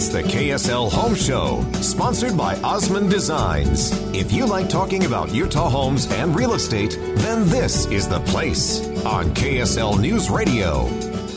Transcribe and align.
It's 0.00 0.08
the 0.08 0.22
KSL 0.22 0.90
Home 0.92 1.14
Show, 1.14 1.62
sponsored 1.82 2.34
by 2.34 2.56
Osmond 2.62 3.10
Designs. 3.10 3.92
If 4.14 4.32
you 4.32 4.46
like 4.46 4.70
talking 4.70 5.04
about 5.04 5.34
Utah 5.34 5.68
homes 5.68 6.10
and 6.12 6.34
real 6.34 6.54
estate, 6.54 6.96
then 7.16 7.46
this 7.50 7.84
is 7.88 8.08
the 8.08 8.20
place 8.20 8.80
on 9.04 9.26
KSL 9.34 10.00
News 10.00 10.30
Radio. 10.30 10.88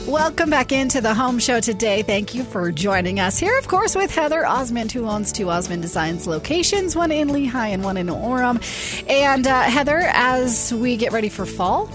Welcome 0.08 0.50
back 0.50 0.72
into 0.72 1.02
the 1.02 1.14
home 1.14 1.40
show 1.40 1.60
today. 1.60 2.04
Thank 2.04 2.34
you 2.34 2.46
for 2.46 2.72
joining 2.72 3.20
us 3.20 3.38
here, 3.38 3.58
of 3.58 3.68
course, 3.68 3.96
with 3.96 4.16
Heather 4.16 4.46
Osmond, 4.46 4.94
who 4.94 5.08
owns 5.08 5.34
two 5.34 5.50
Osmond 5.50 5.82
Designs 5.82 6.26
locations, 6.26 6.96
one 6.96 7.12
in 7.12 7.28
Lehi 7.28 7.54
and 7.54 7.84
one 7.84 7.98
in 7.98 8.08
Orem. 8.08 8.64
And 9.10 9.46
uh, 9.46 9.64
Heather, 9.64 10.00
as 10.14 10.74
we 10.74 10.96
get 10.96 11.12
ready 11.12 11.28
for 11.28 11.46
fall, 11.46 11.90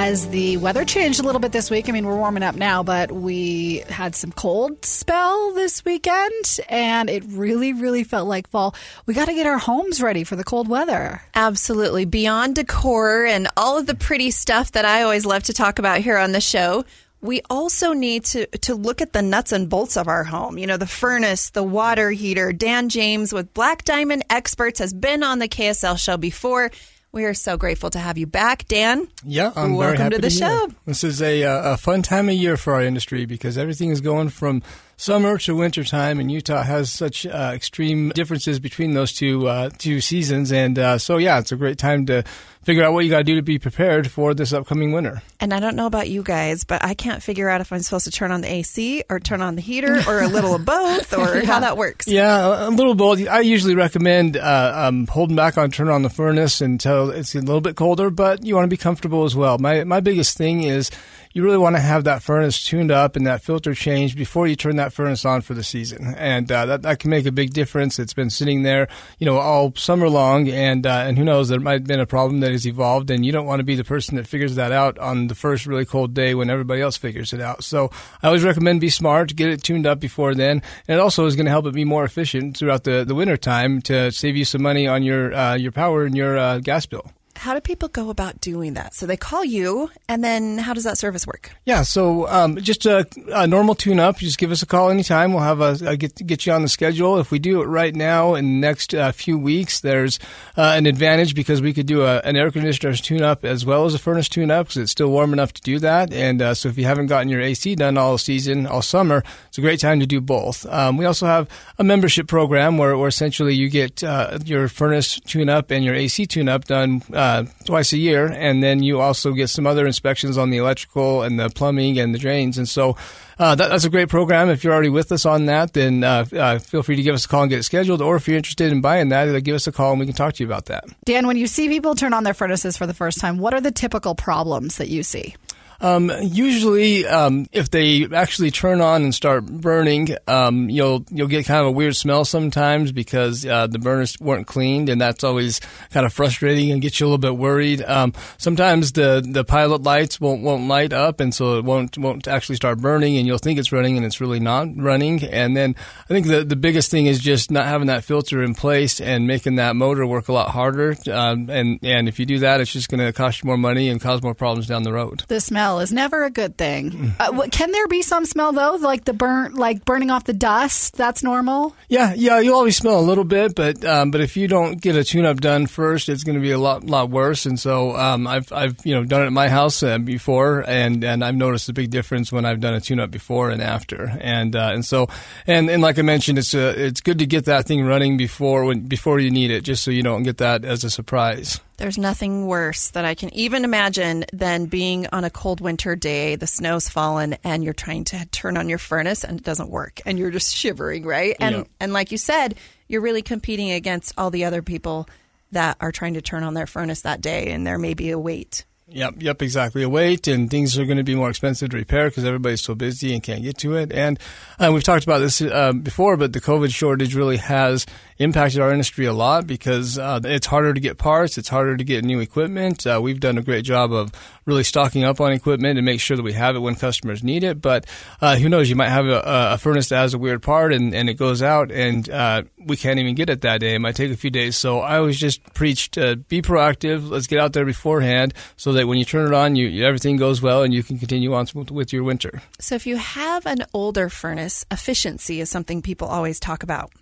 as 0.00 0.26
the 0.28 0.56
weather 0.56 0.86
changed 0.86 1.20
a 1.20 1.22
little 1.22 1.42
bit 1.42 1.52
this 1.52 1.70
week. 1.70 1.86
I 1.86 1.92
mean, 1.92 2.06
we're 2.06 2.16
warming 2.16 2.42
up 2.42 2.54
now, 2.54 2.82
but 2.82 3.12
we 3.12 3.84
had 3.86 4.14
some 4.14 4.32
cold 4.32 4.82
spell 4.82 5.52
this 5.52 5.84
weekend 5.84 6.58
and 6.70 7.10
it 7.10 7.22
really, 7.26 7.74
really 7.74 8.02
felt 8.02 8.26
like 8.26 8.48
fall. 8.48 8.74
We 9.04 9.12
got 9.12 9.26
to 9.26 9.34
get 9.34 9.44
our 9.44 9.58
homes 9.58 10.00
ready 10.00 10.24
for 10.24 10.36
the 10.36 10.42
cold 10.42 10.68
weather. 10.68 11.20
Absolutely. 11.34 12.06
Beyond 12.06 12.54
decor 12.54 13.26
and 13.26 13.46
all 13.58 13.76
of 13.76 13.84
the 13.84 13.94
pretty 13.94 14.30
stuff 14.30 14.72
that 14.72 14.86
I 14.86 15.02
always 15.02 15.26
love 15.26 15.42
to 15.44 15.52
talk 15.52 15.78
about 15.78 15.98
here 15.98 16.16
on 16.16 16.32
the 16.32 16.40
show, 16.40 16.86
we 17.20 17.42
also 17.50 17.92
need 17.92 18.24
to, 18.24 18.46
to 18.46 18.74
look 18.74 19.02
at 19.02 19.12
the 19.12 19.20
nuts 19.20 19.52
and 19.52 19.68
bolts 19.68 19.98
of 19.98 20.08
our 20.08 20.24
home. 20.24 20.56
You 20.56 20.66
know, 20.66 20.78
the 20.78 20.86
furnace, 20.86 21.50
the 21.50 21.62
water 21.62 22.10
heater. 22.10 22.54
Dan 22.54 22.88
James 22.88 23.34
with 23.34 23.52
Black 23.52 23.84
Diamond 23.84 24.24
Experts 24.30 24.78
has 24.78 24.94
been 24.94 25.22
on 25.22 25.40
the 25.40 25.48
KSL 25.48 25.98
show 26.02 26.16
before. 26.16 26.70
We 27.12 27.24
are 27.24 27.34
so 27.34 27.56
grateful 27.56 27.90
to 27.90 27.98
have 27.98 28.18
you 28.18 28.28
back, 28.28 28.68
Dan. 28.68 29.08
Yeah, 29.24 29.52
I'm 29.56 29.74
Welcome 29.74 29.78
very 29.78 29.96
happy 29.98 30.14
to 30.14 30.20
the 30.20 30.28
be 30.28 30.34
show. 30.34 30.46
here. 30.46 30.76
This 30.86 31.02
is 31.02 31.20
a, 31.20 31.42
uh, 31.42 31.72
a 31.72 31.76
fun 31.76 32.02
time 32.02 32.28
of 32.28 32.36
year 32.36 32.56
for 32.56 32.74
our 32.74 32.82
industry 32.82 33.26
because 33.26 33.58
everything 33.58 33.90
is 33.90 34.00
going 34.00 34.28
from 34.28 34.62
summer 34.96 35.36
to 35.38 35.56
winter 35.56 35.82
time, 35.82 36.20
and 36.20 36.30
Utah 36.30 36.62
has 36.62 36.92
such 36.92 37.26
uh, 37.26 37.50
extreme 37.52 38.10
differences 38.10 38.60
between 38.60 38.92
those 38.92 39.12
two 39.12 39.48
uh, 39.48 39.70
two 39.76 40.00
seasons. 40.00 40.52
And 40.52 40.78
uh, 40.78 40.98
so, 40.98 41.16
yeah, 41.16 41.40
it's 41.40 41.50
a 41.50 41.56
great 41.56 41.78
time 41.78 42.06
to 42.06 42.22
figure 42.62 42.84
out 42.84 42.92
what 42.92 43.04
you 43.04 43.10
got 43.10 43.18
to 43.18 43.24
do 43.24 43.36
to 43.36 43.42
be 43.42 43.58
prepared 43.58 44.10
for 44.10 44.34
this 44.34 44.52
upcoming 44.52 44.92
winter. 44.92 45.22
And 45.40 45.54
I 45.54 45.60
don't 45.60 45.76
know 45.76 45.86
about 45.86 46.08
you 46.08 46.22
guys, 46.22 46.64
but 46.64 46.84
I 46.84 46.94
can't 46.94 47.22
figure 47.22 47.48
out 47.48 47.60
if 47.60 47.72
I'm 47.72 47.80
supposed 47.80 48.04
to 48.04 48.10
turn 48.10 48.32
on 48.32 48.42
the 48.42 48.52
AC 48.52 49.04
or 49.08 49.18
turn 49.18 49.40
on 49.40 49.54
the 49.56 49.62
heater 49.62 50.02
or 50.06 50.20
a 50.20 50.28
little 50.28 50.54
of 50.54 50.64
both 50.64 51.12
or 51.14 51.40
how 51.44 51.60
that 51.60 51.76
works. 51.76 52.06
Yeah, 52.06 52.68
a 52.68 52.70
little 52.70 52.94
both. 52.94 53.26
I 53.26 53.40
usually 53.40 53.74
recommend 53.74 54.36
uh, 54.36 54.72
um, 54.76 55.06
holding 55.06 55.36
back 55.36 55.56
on 55.56 55.70
turn 55.70 55.88
on 55.88 56.02
the 56.02 56.10
furnace 56.10 56.60
until 56.60 57.10
it's 57.10 57.34
a 57.34 57.40
little 57.40 57.60
bit 57.60 57.76
colder, 57.76 58.10
but 58.10 58.44
you 58.44 58.54
want 58.54 58.64
to 58.64 58.68
be 58.68 58.76
comfortable 58.76 59.24
as 59.24 59.34
well. 59.34 59.58
My 59.58 59.84
my 59.84 60.00
biggest 60.00 60.36
thing 60.36 60.62
is 60.62 60.90
you 61.32 61.44
really 61.44 61.58
want 61.58 61.76
to 61.76 61.80
have 61.80 62.04
that 62.04 62.22
furnace 62.22 62.64
tuned 62.64 62.90
up 62.90 63.14
and 63.14 63.26
that 63.26 63.42
filter 63.42 63.72
changed 63.72 64.16
before 64.16 64.48
you 64.48 64.56
turn 64.56 64.76
that 64.76 64.92
furnace 64.92 65.24
on 65.24 65.40
for 65.42 65.54
the 65.54 65.62
season, 65.62 66.14
and 66.16 66.50
uh, 66.50 66.66
that 66.66 66.82
that 66.82 66.98
can 66.98 67.10
make 67.10 67.26
a 67.26 67.32
big 67.32 67.52
difference. 67.52 67.98
It's 67.98 68.14
been 68.14 68.30
sitting 68.30 68.62
there, 68.62 68.88
you 69.18 69.26
know, 69.26 69.38
all 69.38 69.72
summer 69.76 70.08
long, 70.08 70.48
and 70.48 70.86
uh, 70.86 71.04
and 71.06 71.16
who 71.16 71.24
knows, 71.24 71.48
there 71.48 71.60
might 71.60 71.72
have 71.74 71.86
been 71.86 72.00
a 72.00 72.06
problem 72.06 72.40
that 72.40 72.49
has 72.52 72.66
evolved, 72.66 73.10
and 73.10 73.24
you 73.24 73.32
don't 73.32 73.46
want 73.46 73.60
to 73.60 73.64
be 73.64 73.74
the 73.74 73.84
person 73.84 74.16
that 74.16 74.26
figures 74.26 74.54
that 74.56 74.72
out 74.72 74.98
on 74.98 75.26
the 75.26 75.34
first 75.34 75.66
really 75.66 75.84
cold 75.84 76.14
day 76.14 76.34
when 76.34 76.50
everybody 76.50 76.80
else 76.80 76.96
figures 76.96 77.32
it 77.32 77.40
out. 77.40 77.64
So 77.64 77.90
I 78.22 78.26
always 78.26 78.44
recommend 78.44 78.80
be 78.80 78.90
smart, 78.90 79.34
get 79.36 79.48
it 79.48 79.62
tuned 79.62 79.86
up 79.86 80.00
before 80.00 80.34
then, 80.34 80.62
and 80.88 80.98
it 80.98 81.00
also 81.00 81.26
is 81.26 81.36
going 81.36 81.46
to 81.46 81.50
help 81.50 81.66
it 81.66 81.74
be 81.74 81.84
more 81.84 82.04
efficient 82.04 82.56
throughout 82.56 82.84
the 82.84 83.04
the 83.04 83.14
winter 83.14 83.36
time 83.36 83.82
to 83.82 84.10
save 84.10 84.36
you 84.36 84.44
some 84.44 84.62
money 84.62 84.86
on 84.86 85.02
your 85.02 85.34
uh, 85.34 85.54
your 85.54 85.72
power 85.72 86.04
and 86.04 86.16
your 86.16 86.36
uh, 86.38 86.58
gas 86.58 86.86
bill. 86.86 87.10
How 87.40 87.54
do 87.54 87.60
people 87.62 87.88
go 87.88 88.10
about 88.10 88.38
doing 88.42 88.74
that? 88.74 88.94
So 88.94 89.06
they 89.06 89.16
call 89.16 89.46
you, 89.46 89.88
and 90.10 90.22
then 90.22 90.58
how 90.58 90.74
does 90.74 90.84
that 90.84 90.98
service 90.98 91.26
work? 91.26 91.52
Yeah, 91.64 91.84
so 91.84 92.28
um, 92.28 92.58
just 92.58 92.84
a, 92.84 93.06
a 93.32 93.46
normal 93.46 93.74
tune-up. 93.74 94.18
Just 94.18 94.36
give 94.36 94.50
us 94.50 94.60
a 94.60 94.66
call 94.66 94.90
anytime. 94.90 95.32
We'll 95.32 95.42
have 95.42 95.62
a, 95.62 95.78
a 95.86 95.96
get 95.96 96.26
get 96.26 96.44
you 96.44 96.52
on 96.52 96.60
the 96.60 96.68
schedule. 96.68 97.18
If 97.18 97.30
we 97.30 97.38
do 97.38 97.62
it 97.62 97.64
right 97.64 97.94
now 97.94 98.34
in 98.34 98.44
the 98.44 98.66
next 98.66 98.92
uh, 98.92 99.10
few 99.12 99.38
weeks, 99.38 99.80
there's 99.80 100.18
uh, 100.58 100.74
an 100.76 100.84
advantage 100.84 101.34
because 101.34 101.62
we 101.62 101.72
could 101.72 101.86
do 101.86 102.02
a, 102.02 102.18
an 102.26 102.36
air 102.36 102.50
conditioner's 102.50 103.00
tune-up 103.00 103.42
as 103.42 103.64
well 103.64 103.86
as 103.86 103.94
a 103.94 103.98
furnace 103.98 104.28
tune-up 104.28 104.66
because 104.66 104.82
it's 104.82 104.92
still 104.92 105.08
warm 105.08 105.32
enough 105.32 105.54
to 105.54 105.62
do 105.62 105.78
that. 105.78 106.12
And 106.12 106.42
uh, 106.42 106.52
so 106.52 106.68
if 106.68 106.76
you 106.76 106.84
haven't 106.84 107.06
gotten 107.06 107.30
your 107.30 107.40
AC 107.40 107.74
done 107.74 107.96
all 107.96 108.18
season, 108.18 108.66
all 108.66 108.82
summer, 108.82 109.24
it's 109.50 109.58
a 109.58 109.60
great 109.60 109.80
time 109.80 109.98
to 109.98 110.06
do 110.06 110.20
both. 110.20 110.64
Um, 110.66 110.96
we 110.96 111.04
also 111.06 111.26
have 111.26 111.48
a 111.76 111.82
membership 111.82 112.28
program 112.28 112.78
where, 112.78 112.96
where 112.96 113.08
essentially 113.08 113.52
you 113.52 113.68
get 113.68 114.04
uh, 114.04 114.38
your 114.44 114.68
furnace 114.68 115.18
tune-up 115.18 115.72
and 115.72 115.84
your 115.84 115.92
AC 115.96 116.24
tune-up 116.26 116.66
done 116.66 117.02
uh, 117.12 117.46
twice 117.64 117.92
a 117.92 117.98
year, 117.98 118.26
and 118.26 118.62
then 118.62 118.80
you 118.84 119.00
also 119.00 119.32
get 119.32 119.48
some 119.48 119.66
other 119.66 119.88
inspections 119.88 120.38
on 120.38 120.50
the 120.50 120.58
electrical 120.58 121.24
and 121.24 121.40
the 121.40 121.50
plumbing 121.50 121.98
and 121.98 122.14
the 122.14 122.18
drains. 122.20 122.58
And 122.58 122.68
so 122.68 122.96
uh, 123.40 123.56
that, 123.56 123.70
that's 123.70 123.84
a 123.84 123.90
great 123.90 124.08
program. 124.08 124.50
If 124.50 124.62
you're 124.62 124.72
already 124.72 124.88
with 124.88 125.10
us 125.10 125.26
on 125.26 125.46
that, 125.46 125.72
then 125.72 126.04
uh, 126.04 126.26
uh, 126.32 126.60
feel 126.60 126.84
free 126.84 126.94
to 126.94 127.02
give 127.02 127.16
us 127.16 127.24
a 127.24 127.28
call 127.28 127.42
and 127.42 127.50
get 127.50 127.58
it 127.58 127.64
scheduled. 127.64 128.00
Or 128.00 128.14
if 128.14 128.28
you're 128.28 128.36
interested 128.36 128.70
in 128.70 128.80
buying 128.80 129.08
that, 129.08 129.28
uh, 129.28 129.40
give 129.40 129.56
us 129.56 129.66
a 129.66 129.72
call 129.72 129.90
and 129.90 129.98
we 129.98 130.06
can 130.06 130.14
talk 130.14 130.34
to 130.34 130.44
you 130.44 130.46
about 130.46 130.66
that. 130.66 130.84
Dan, 131.04 131.26
when 131.26 131.36
you 131.36 131.48
see 131.48 131.66
people 131.68 131.96
turn 131.96 132.14
on 132.14 132.22
their 132.22 132.34
furnaces 132.34 132.76
for 132.76 132.86
the 132.86 132.94
first 132.94 133.18
time, 133.20 133.38
what 133.38 133.52
are 133.52 133.60
the 133.60 133.72
typical 133.72 134.14
problems 134.14 134.76
that 134.76 134.90
you 134.90 135.02
see? 135.02 135.34
Um, 135.80 136.12
usually, 136.20 137.06
um, 137.06 137.46
if 137.52 137.70
they 137.70 138.06
actually 138.12 138.50
turn 138.50 138.80
on 138.80 139.02
and 139.02 139.14
start 139.14 139.46
burning, 139.46 140.10
um, 140.26 140.68
you'll 140.68 141.06
you'll 141.10 141.28
get 141.28 141.46
kind 141.46 141.60
of 141.60 141.68
a 141.68 141.70
weird 141.70 141.96
smell 141.96 142.24
sometimes 142.24 142.92
because 142.92 143.46
uh, 143.46 143.66
the 143.66 143.78
burners 143.78 144.18
weren't 144.20 144.46
cleaned, 144.46 144.88
and 144.88 145.00
that's 145.00 145.24
always 145.24 145.60
kind 145.90 146.04
of 146.04 146.12
frustrating 146.12 146.70
and 146.70 146.82
gets 146.82 147.00
you 147.00 147.06
a 147.06 147.08
little 147.08 147.18
bit 147.18 147.36
worried. 147.36 147.82
Um, 147.82 148.12
sometimes 148.36 148.92
the, 148.92 149.26
the 149.26 149.44
pilot 149.44 149.82
lights 149.82 150.20
won't 150.20 150.42
won't 150.42 150.68
light 150.68 150.92
up, 150.92 151.20
and 151.20 151.34
so 151.34 151.58
it 151.58 151.64
won't 151.64 151.96
won't 151.96 152.28
actually 152.28 152.56
start 152.56 152.78
burning, 152.78 153.16
and 153.16 153.26
you'll 153.26 153.38
think 153.38 153.58
it's 153.58 153.72
running, 153.72 153.96
and 153.96 154.04
it's 154.04 154.20
really 154.20 154.40
not 154.40 154.68
running. 154.76 155.24
And 155.24 155.56
then 155.56 155.74
I 156.04 156.08
think 156.08 156.26
the 156.26 156.44
the 156.44 156.56
biggest 156.56 156.90
thing 156.90 157.06
is 157.06 157.20
just 157.20 157.50
not 157.50 157.64
having 157.64 157.86
that 157.86 158.04
filter 158.04 158.42
in 158.42 158.54
place 158.54 159.00
and 159.00 159.26
making 159.26 159.56
that 159.56 159.76
motor 159.76 160.06
work 160.06 160.28
a 160.28 160.32
lot 160.32 160.50
harder. 160.50 160.94
Um, 161.10 161.48
and 161.48 161.78
and 161.82 162.08
if 162.08 162.18
you 162.18 162.26
do 162.26 162.40
that, 162.40 162.60
it's 162.60 162.72
just 162.72 162.90
going 162.90 163.00
to 163.00 163.12
cost 163.12 163.42
you 163.42 163.46
more 163.46 163.56
money 163.56 163.88
and 163.88 164.00
cause 164.00 164.22
more 164.22 164.34
problems 164.34 164.66
down 164.66 164.82
the 164.82 164.92
road. 164.92 165.24
The 165.28 165.40
smell 165.40 165.69
is 165.78 165.92
never 165.92 166.24
a 166.24 166.30
good 166.30 166.56
thing. 166.56 167.14
Uh, 167.20 167.46
can 167.50 167.70
there 167.70 167.86
be 167.86 168.02
some 168.02 168.24
smell 168.24 168.52
though, 168.52 168.76
like 168.80 169.04
the 169.04 169.12
burnt, 169.12 169.54
like 169.54 169.84
burning 169.84 170.10
off 170.10 170.24
the 170.24 170.32
dust? 170.32 170.96
That's 170.96 171.22
normal. 171.22 171.74
Yeah, 171.88 172.12
yeah, 172.14 172.40
you 172.40 172.54
always 172.54 172.76
smell 172.76 172.98
a 172.98 173.00
little 173.00 173.24
bit, 173.24 173.54
but 173.54 173.84
um, 173.84 174.10
but 174.10 174.20
if 174.20 174.36
you 174.36 174.48
don't 174.48 174.80
get 174.80 174.96
a 174.96 175.04
tune-up 175.04 175.40
done 175.40 175.66
first, 175.66 176.08
it's 176.08 176.24
going 176.24 176.34
to 176.34 176.40
be 176.40 176.50
a 176.50 176.58
lot 176.58 176.84
lot 176.84 177.10
worse. 177.10 177.46
And 177.46 177.58
so 177.58 177.96
um, 177.96 178.26
I've 178.26 178.52
I've 178.52 178.84
you 178.84 178.94
know 178.94 179.04
done 179.04 179.22
it 179.22 179.26
at 179.26 179.32
my 179.32 179.48
house 179.48 179.82
uh, 179.82 179.98
before, 179.98 180.64
and 180.66 181.04
and 181.04 181.24
I've 181.24 181.36
noticed 181.36 181.68
a 181.68 181.72
big 181.72 181.90
difference 181.90 182.32
when 182.32 182.44
I've 182.44 182.60
done 182.60 182.74
a 182.74 182.80
tune-up 182.80 183.10
before 183.10 183.50
and 183.50 183.62
after. 183.62 184.12
And 184.20 184.56
uh, 184.56 184.70
and 184.72 184.84
so 184.84 185.08
and 185.46 185.70
and 185.70 185.82
like 185.82 185.98
I 185.98 186.02
mentioned, 186.02 186.38
it's 186.38 186.54
uh, 186.54 186.74
it's 186.76 187.00
good 187.00 187.18
to 187.20 187.26
get 187.26 187.44
that 187.46 187.66
thing 187.66 187.84
running 187.84 188.16
before 188.16 188.64
when 188.64 188.80
before 188.80 189.18
you 189.18 189.30
need 189.30 189.50
it, 189.50 189.62
just 189.62 189.84
so 189.84 189.90
you 189.90 190.02
don't 190.02 190.22
get 190.22 190.38
that 190.38 190.64
as 190.64 190.84
a 190.84 190.90
surprise. 190.90 191.60
There's 191.80 191.96
nothing 191.96 192.46
worse 192.46 192.90
that 192.90 193.06
I 193.06 193.14
can 193.14 193.32
even 193.34 193.64
imagine 193.64 194.26
than 194.34 194.66
being 194.66 195.06
on 195.12 195.24
a 195.24 195.30
cold 195.30 195.62
winter 195.62 195.96
day, 195.96 196.36
the 196.36 196.46
snow's 196.46 196.90
fallen, 196.90 197.38
and 197.42 197.64
you're 197.64 197.72
trying 197.72 198.04
to 198.04 198.26
turn 198.26 198.58
on 198.58 198.68
your 198.68 198.76
furnace 198.76 199.24
and 199.24 199.40
it 199.40 199.44
doesn't 199.46 199.70
work, 199.70 200.02
and 200.04 200.18
you're 200.18 200.30
just 200.30 200.54
shivering, 200.54 201.04
right? 201.04 201.34
And 201.40 201.56
Yep. 201.56 201.68
and 201.80 201.92
like 201.94 202.12
you 202.12 202.18
said, 202.18 202.56
you're 202.86 203.00
really 203.00 203.22
competing 203.22 203.70
against 203.70 204.12
all 204.18 204.30
the 204.30 204.44
other 204.44 204.60
people 204.60 205.08
that 205.52 205.78
are 205.80 205.90
trying 205.90 206.12
to 206.14 206.20
turn 206.20 206.44
on 206.44 206.52
their 206.52 206.66
furnace 206.66 207.00
that 207.00 207.22
day, 207.22 207.50
and 207.50 207.66
there 207.66 207.78
may 207.78 207.94
be 207.94 208.10
a 208.10 208.18
wait. 208.18 208.66
Yep, 208.92 209.14
yep, 209.22 209.40
exactly. 209.40 209.82
A 209.84 209.88
wait, 209.88 210.26
and 210.26 210.50
things 210.50 210.76
are 210.76 210.84
going 210.84 210.98
to 210.98 211.04
be 211.04 211.14
more 211.14 211.30
expensive 211.30 211.70
to 211.70 211.76
repair 211.76 212.08
because 212.10 212.24
everybody's 212.24 212.60
so 212.60 212.74
busy 212.74 213.14
and 213.14 213.22
can't 213.22 213.40
get 213.42 213.56
to 213.58 213.76
it. 213.76 213.92
And 213.92 214.18
uh, 214.58 214.70
we've 214.74 214.82
talked 214.82 215.04
about 215.04 215.20
this 215.20 215.40
uh, 215.40 215.72
before, 215.72 216.16
but 216.16 216.32
the 216.32 216.40
COVID 216.40 216.74
shortage 216.74 217.14
really 217.14 217.36
has 217.36 217.86
impacted 218.20 218.60
our 218.60 218.70
industry 218.70 219.06
a 219.06 219.14
lot 219.14 219.46
because 219.46 219.98
uh, 219.98 220.20
it's 220.22 220.46
harder 220.46 220.74
to 220.74 220.78
get 220.80 220.98
parts, 220.98 221.38
it's 221.38 221.48
harder 221.48 221.74
to 221.76 221.82
get 221.82 222.04
new 222.04 222.20
equipment. 222.20 222.86
Uh, 222.86 223.00
we've 223.02 223.18
done 223.18 223.38
a 223.38 223.42
great 223.42 223.64
job 223.64 223.92
of 223.92 224.12
really 224.44 224.62
stocking 224.62 225.04
up 225.04 225.22
on 225.22 225.32
equipment 225.32 225.78
and 225.78 225.86
make 225.86 226.00
sure 226.00 226.18
that 226.18 226.22
we 226.22 226.34
have 226.34 226.54
it 226.54 226.58
when 226.58 226.74
customers 226.74 227.24
need 227.24 227.42
it. 227.42 227.62
But 227.62 227.86
uh, 228.20 228.36
who 228.36 228.50
knows? 228.50 228.68
You 228.68 228.76
might 228.76 228.90
have 228.90 229.06
a, 229.06 229.22
a, 229.24 229.58
furnace 229.58 229.88
that 229.88 229.96
has 229.96 230.12
a 230.12 230.18
weird 230.18 230.42
part 230.42 230.74
and, 230.74 230.94
and 230.94 231.08
it 231.08 231.14
goes 231.14 231.42
out 231.42 231.72
and 231.72 232.08
uh, 232.10 232.42
we 232.58 232.76
can't 232.76 232.98
even 232.98 233.14
get 233.14 233.30
it 233.30 233.40
that 233.40 233.60
day. 233.60 233.74
It 233.74 233.78
might 233.78 233.96
take 233.96 234.12
a 234.12 234.16
few 234.16 234.30
days. 234.30 234.54
So 234.54 234.80
I 234.80 234.98
always 234.98 235.18
just 235.18 235.42
preach 235.54 235.90
to 235.92 236.16
be 236.16 236.42
proactive. 236.42 237.08
Let's 237.08 237.26
get 237.26 237.38
out 237.38 237.54
there 237.54 237.64
beforehand 237.64 238.34
so 238.56 238.74
that 238.74 238.86
when 238.86 238.98
you 238.98 239.06
turn 239.06 239.32
it 239.32 239.34
on, 239.34 239.56
you, 239.56 239.86
everything 239.86 240.18
goes 240.18 240.42
well 240.42 240.62
and 240.62 240.74
you 240.74 240.82
can 240.82 240.98
continue 240.98 241.32
on 241.32 241.46
with 241.70 241.90
your 241.90 242.04
winter. 242.04 242.42
So 242.58 242.74
if 242.74 242.86
you 242.86 242.98
have 242.98 243.46
an 243.46 243.64
older 243.72 244.10
furnace, 244.10 244.66
efficiency 244.70 245.40
is 245.40 245.48
something 245.48 245.80
people 245.80 246.06
always 246.06 246.38
talk 246.38 246.62
about. 246.62 246.92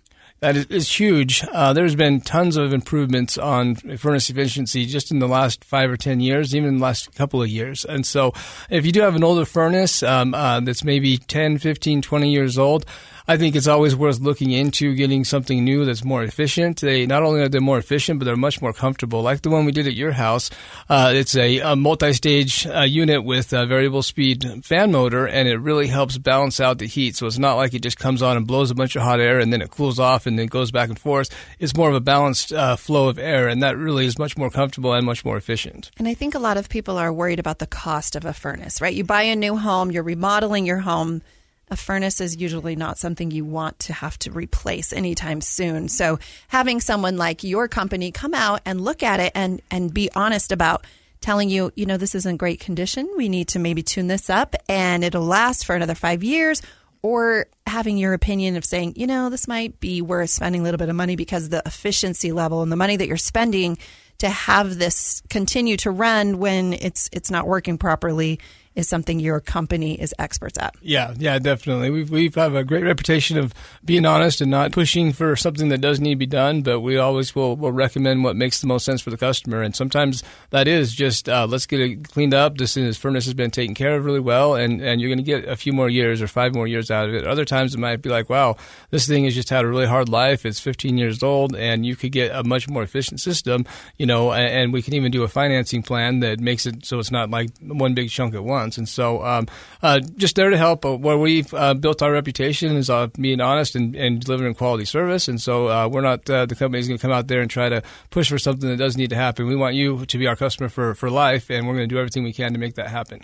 That 0.41 0.55
is, 0.55 0.65
is 0.67 0.99
huge. 0.99 1.43
Uh, 1.51 1.73
there's 1.73 1.95
been 1.95 2.21
tons 2.21 2.55
of 2.55 2.71
improvements 2.71 3.37
on 3.37 3.75
furnace 3.75 4.29
efficiency 4.29 4.85
just 4.85 5.11
in 5.11 5.19
the 5.19 5.27
last 5.27 5.65
five 5.65 5.91
or 5.91 5.97
ten 5.97 6.21
years, 6.21 6.55
even 6.55 6.69
in 6.69 6.77
the 6.77 6.83
last 6.83 7.13
couple 7.13 7.41
of 7.41 7.49
years. 7.49 7.83
And 7.83 8.05
so, 8.05 8.31
if 8.69 8.85
you 8.85 8.91
do 8.93 9.01
have 9.01 9.15
an 9.15 9.23
older 9.23 9.45
furnace 9.45 10.01
um, 10.01 10.33
uh, 10.33 10.61
that's 10.61 10.83
maybe 10.83 11.17
10, 11.17 11.57
15, 11.57 12.01
20 12.01 12.31
years 12.31 12.57
old, 12.57 12.85
I 13.29 13.37
think 13.37 13.55
it's 13.55 13.67
always 13.67 13.95
worth 13.95 14.19
looking 14.19 14.49
into 14.49 14.95
getting 14.95 15.23
something 15.23 15.63
new 15.63 15.85
that's 15.85 16.03
more 16.03 16.23
efficient. 16.23 16.81
They 16.81 17.05
not 17.05 17.21
only 17.21 17.41
are 17.41 17.47
they 17.47 17.59
more 17.59 17.77
efficient, 17.77 18.17
but 18.17 18.25
they're 18.25 18.35
much 18.35 18.59
more 18.59 18.73
comfortable. 18.73 19.21
Like 19.21 19.43
the 19.43 19.51
one 19.51 19.65
we 19.65 19.71
did 19.71 19.85
at 19.85 19.93
your 19.93 20.13
house, 20.13 20.49
uh, 20.89 21.11
it's 21.13 21.35
a, 21.35 21.59
a 21.59 21.75
multi-stage 21.75 22.65
uh, 22.65 22.81
unit 22.81 23.23
with 23.23 23.53
a 23.53 23.67
variable 23.67 24.01
speed 24.01 24.65
fan 24.65 24.91
motor, 24.91 25.27
and 25.27 25.47
it 25.47 25.57
really 25.57 25.85
helps 25.85 26.17
balance 26.17 26.59
out 26.59 26.79
the 26.79 26.87
heat. 26.87 27.17
So 27.17 27.27
it's 27.27 27.37
not 27.37 27.53
like 27.53 27.75
it 27.75 27.83
just 27.83 27.99
comes 27.99 28.23
on 28.23 28.35
and 28.35 28.47
blows 28.47 28.71
a 28.71 28.75
bunch 28.75 28.95
of 28.95 29.03
hot 29.03 29.19
air 29.19 29.37
and 29.37 29.53
then 29.53 29.61
it 29.61 29.69
cools 29.69 29.99
off 29.99 30.25
and 30.25 30.39
then 30.39 30.47
goes 30.47 30.71
back 30.71 30.89
and 30.89 30.97
forth. 30.97 31.29
It's 31.59 31.77
more 31.77 31.89
of 31.89 31.93
a 31.93 32.01
balanced 32.01 32.51
uh, 32.51 32.77
flow 32.77 33.09
of 33.09 33.19
air, 33.19 33.47
and 33.47 33.61
that 33.61 33.77
really 33.77 34.07
is 34.07 34.17
much 34.17 34.39
more 34.39 34.49
comfortable 34.49 34.93
and 34.93 35.05
much 35.05 35.23
more 35.23 35.37
efficient. 35.37 35.91
And 35.99 36.07
I 36.07 36.15
think 36.15 36.33
a 36.33 36.39
lot 36.39 36.57
of 36.57 36.67
people 36.67 36.97
are 36.97 37.13
worried 37.13 37.37
about 37.37 37.59
the 37.59 37.67
cost 37.67 38.15
of 38.15 38.25
a 38.25 38.33
furnace, 38.33 38.81
right? 38.81 38.95
You 38.95 39.03
buy 39.03 39.21
a 39.21 39.35
new 39.35 39.55
home, 39.55 39.91
you're 39.91 40.01
remodeling 40.01 40.65
your 40.65 40.79
home 40.79 41.21
a 41.71 41.75
furnace 41.75 42.21
is 42.21 42.37
usually 42.37 42.75
not 42.75 42.97
something 42.97 43.31
you 43.31 43.45
want 43.45 43.79
to 43.79 43.93
have 43.93 44.17
to 44.19 44.31
replace 44.31 44.91
anytime 44.91 45.41
soon. 45.41 45.87
So 45.87 46.19
having 46.47 46.79
someone 46.79 47.17
like 47.17 47.43
your 47.43 47.67
company 47.67 48.11
come 48.11 48.33
out 48.33 48.61
and 48.65 48.81
look 48.81 49.03
at 49.03 49.19
it 49.19 49.31
and, 49.35 49.61
and 49.69 49.93
be 49.93 50.09
honest 50.15 50.51
about 50.51 50.85
telling 51.21 51.49
you, 51.49 51.71
you 51.75 51.85
know, 51.85 51.97
this 51.97 52.15
is 52.15 52.25
in 52.25 52.37
great 52.37 52.59
condition. 52.59 53.09
We 53.17 53.29
need 53.29 53.49
to 53.49 53.59
maybe 53.59 53.83
tune 53.83 54.07
this 54.07 54.29
up 54.29 54.55
and 54.67 55.03
it'll 55.03 55.23
last 55.23 55.65
for 55.65 55.75
another 55.75 55.95
five 55.95 56.23
years. 56.23 56.61
Or 57.01 57.45
having 57.65 57.97
your 57.97 58.13
opinion 58.13 58.57
of 58.57 58.65
saying, 58.65 58.95
you 58.97 59.07
know, 59.07 59.29
this 59.29 59.47
might 59.47 59.79
be 59.79 60.01
worth 60.01 60.31
spending 60.31 60.59
a 60.59 60.63
little 60.65 60.77
bit 60.77 60.89
of 60.89 60.97
money 60.97 61.15
because 61.15 61.47
the 61.47 61.63
efficiency 61.65 62.33
level 62.33 62.61
and 62.61 62.69
the 62.69 62.75
money 62.75 62.97
that 62.97 63.07
you're 63.07 63.15
spending 63.15 63.77
to 64.17 64.27
have 64.27 64.77
this 64.77 65.23
continue 65.29 65.77
to 65.77 65.91
run 65.91 66.39
when 66.39 66.73
it's 66.73 67.09
it's 67.13 67.31
not 67.31 67.47
working 67.47 67.77
properly 67.77 68.39
is 68.79 68.87
something 68.87 69.19
your 69.19 69.39
company 69.39 69.99
is 69.99 70.15
experts 70.17 70.57
at. 70.57 70.75
Yeah, 70.81 71.13
yeah, 71.17 71.37
definitely. 71.37 71.89
We've 71.91 72.09
we 72.09 72.31
have 72.35 72.55
a 72.55 72.63
great 72.63 72.83
reputation 72.83 73.37
of 73.37 73.53
being 73.85 74.05
honest 74.05 74.41
and 74.41 74.49
not 74.49 74.71
pushing 74.71 75.11
for 75.11 75.35
something 75.35 75.69
that 75.69 75.81
does 75.81 75.99
need 75.99 76.11
to 76.11 76.15
be 76.15 76.25
done, 76.25 76.61
but 76.61 76.79
we 76.79 76.97
always 76.97 77.35
will, 77.35 77.55
will 77.55 77.71
recommend 77.71 78.23
what 78.23 78.35
makes 78.35 78.61
the 78.61 78.67
most 78.67 78.85
sense 78.85 79.01
for 79.01 79.09
the 79.09 79.17
customer. 79.17 79.61
And 79.61 79.75
sometimes 79.75 80.23
that 80.49 80.67
is 80.67 80.93
just 80.93 81.29
uh, 81.29 81.45
let's 81.47 81.65
get 81.65 81.79
it 81.79 82.09
cleaned 82.09 82.33
up. 82.33 82.57
This, 82.57 82.73
this 82.73 82.97
furnace 82.97 83.25
has 83.25 83.33
been 83.33 83.51
taken 83.51 83.75
care 83.75 83.95
of 83.95 84.05
really 84.05 84.19
well, 84.19 84.55
and, 84.55 84.81
and 84.81 85.01
you're 85.01 85.09
going 85.09 85.17
to 85.17 85.23
get 85.23 85.47
a 85.47 85.55
few 85.55 85.73
more 85.73 85.89
years 85.89 86.21
or 86.21 86.27
five 86.27 86.55
more 86.55 86.67
years 86.67 86.89
out 86.89 87.09
of 87.09 87.15
it. 87.15 87.27
Other 87.27 87.45
times 87.45 87.75
it 87.75 87.79
might 87.79 88.01
be 88.01 88.09
like, 88.09 88.29
wow, 88.29 88.55
this 88.89 89.07
thing 89.07 89.25
has 89.25 89.35
just 89.35 89.49
had 89.49 89.65
a 89.65 89.67
really 89.67 89.87
hard 89.87 90.09
life. 90.09 90.45
It's 90.45 90.59
15 90.59 90.97
years 90.97 91.21
old, 91.21 91.55
and 91.55 91.85
you 91.85 91.95
could 91.95 92.11
get 92.11 92.33
a 92.33 92.43
much 92.43 92.69
more 92.69 92.83
efficient 92.83 93.19
system, 93.19 93.65
you 93.97 94.05
know, 94.05 94.31
and, 94.31 94.47
and 94.47 94.73
we 94.73 94.81
can 94.81 94.93
even 94.93 95.11
do 95.11 95.23
a 95.23 95.27
financing 95.27 95.83
plan 95.83 96.21
that 96.21 96.39
makes 96.39 96.65
it 96.65 96.85
so 96.85 96.99
it's 96.99 97.11
not 97.11 97.29
like 97.29 97.49
one 97.61 97.93
big 97.93 98.09
chunk 98.09 98.33
at 98.33 98.43
once. 98.43 98.68
And 98.77 98.87
so, 98.87 99.23
um, 99.23 99.47
uh, 99.81 99.99
just 100.17 100.35
there 100.35 100.49
to 100.49 100.57
help. 100.57 100.85
Uh, 100.85 100.95
where 100.95 101.17
we've 101.17 101.53
uh, 101.53 101.73
built 101.73 102.01
our 102.01 102.11
reputation 102.11 102.75
is 102.75 102.89
uh, 102.89 103.07
being 103.19 103.41
honest 103.41 103.75
and, 103.75 103.95
and, 103.95 104.21
delivering 104.21 104.53
quality 104.53 104.85
service. 104.85 105.27
And 105.27 105.41
so, 105.41 105.67
uh, 105.67 105.87
we're 105.87 106.01
not 106.01 106.29
uh, 106.29 106.45
the 106.45 106.55
company 106.55 106.79
is 106.79 106.87
going 106.87 106.97
to 106.97 107.01
come 107.01 107.11
out 107.11 107.27
there 107.27 107.41
and 107.41 107.49
try 107.49 107.69
to 107.69 107.81
push 108.09 108.29
for 108.29 108.37
something 108.37 108.69
that 108.69 108.77
doesn't 108.77 108.99
need 108.99 109.09
to 109.11 109.15
happen. 109.15 109.47
We 109.47 109.55
want 109.55 109.75
you 109.75 110.05
to 110.05 110.17
be 110.17 110.27
our 110.27 110.35
customer 110.35 110.69
for, 110.69 110.93
for 110.95 111.09
life, 111.09 111.49
and 111.49 111.67
we're 111.67 111.75
going 111.75 111.89
to 111.89 111.93
do 111.93 111.99
everything 111.99 112.23
we 112.23 112.33
can 112.33 112.53
to 112.53 112.59
make 112.59 112.75
that 112.75 112.87
happen. 112.87 113.21